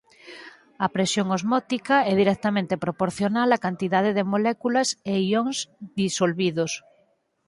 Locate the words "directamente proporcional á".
2.21-3.57